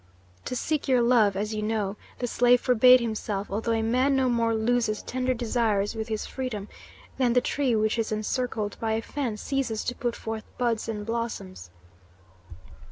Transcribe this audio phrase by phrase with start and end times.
[0.45, 4.29] To seek your love, as you know, the slave forbade himself, although a man no
[4.29, 6.69] more loses tender desires with his freedom
[7.19, 11.05] than the tree which is encircled by a fence ceases to put forth buds and
[11.05, 11.69] blossoms.